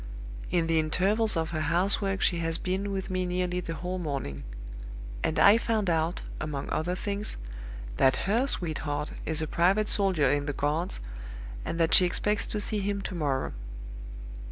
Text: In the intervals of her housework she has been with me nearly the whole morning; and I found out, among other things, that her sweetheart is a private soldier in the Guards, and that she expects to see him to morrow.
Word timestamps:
In 0.49 0.65
the 0.65 0.79
intervals 0.79 1.37
of 1.37 1.51
her 1.51 1.61
housework 1.61 2.21
she 2.21 2.39
has 2.39 2.57
been 2.57 2.91
with 2.91 3.11
me 3.11 3.23
nearly 3.23 3.59
the 3.59 3.75
whole 3.75 3.99
morning; 3.99 4.43
and 5.23 5.37
I 5.37 5.59
found 5.59 5.91
out, 5.91 6.23
among 6.39 6.71
other 6.71 6.95
things, 6.95 7.37
that 7.97 8.15
her 8.25 8.47
sweetheart 8.47 9.11
is 9.27 9.43
a 9.43 9.47
private 9.47 9.87
soldier 9.87 10.27
in 10.27 10.47
the 10.47 10.53
Guards, 10.53 11.01
and 11.63 11.79
that 11.79 11.93
she 11.93 12.07
expects 12.07 12.47
to 12.47 12.59
see 12.59 12.79
him 12.79 13.03
to 13.03 13.13
morrow. 13.13 13.53